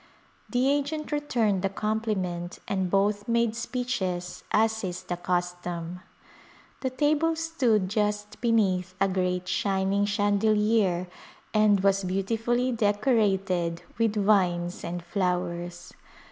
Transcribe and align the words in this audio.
The 0.49 0.67
agent 0.67 1.11
returned 1.11 1.61
the 1.61 1.69
compliment 1.69 2.57
and 2.67 2.89
both 2.89 3.27
made 3.27 3.55
speeches 3.55 4.43
as 4.49 4.83
is 4.83 5.03
the 5.03 5.15
custom. 5.15 5.99
The 6.79 6.89
table 6.89 7.35
stood 7.35 7.87
just 7.87 8.41
beneath 8.41 8.95
a 8.99 9.07
great 9.07 9.47
shining 9.47 10.07
chan 10.07 10.39
delier 10.39 11.05
and 11.53 11.81
was 11.81 12.03
beautifully 12.03 12.71
decorated 12.71 13.83
with 13.99 14.15
vines 14.15 14.83
and 14.83 15.03
flowers. 15.03 15.93